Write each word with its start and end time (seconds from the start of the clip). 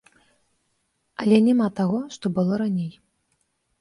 Але 1.23 1.37
няма 1.47 1.67
таго, 1.81 1.99
што 2.17 2.25
было 2.39 2.53
раней. 2.63 2.91